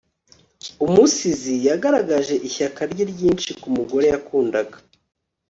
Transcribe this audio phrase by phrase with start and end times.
[0.85, 4.77] umusizi yagaragaje ishyaka rye ryinshi ku mugore yakundaga